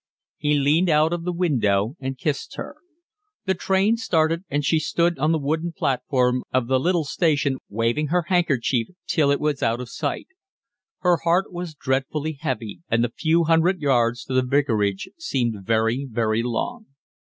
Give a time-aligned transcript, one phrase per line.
[0.39, 2.75] He leaned out of the window and kissed her.
[3.45, 8.07] The train started, and she stood on the wooden platform of the little station, waving
[8.07, 10.29] her handkerchief till it was out of sight.
[11.01, 16.07] Her heart was dreadfully heavy, and the few hundred yards to the vicarage seemed very,
[16.09, 16.87] very long.